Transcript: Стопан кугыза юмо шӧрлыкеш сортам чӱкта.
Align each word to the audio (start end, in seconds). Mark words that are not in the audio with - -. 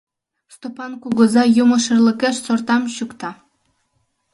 Стопан 0.53 0.91
кугыза 1.01 1.43
юмо 1.61 1.77
шӧрлыкеш 1.83 2.35
сортам 2.45 2.83
чӱкта. 2.95 3.31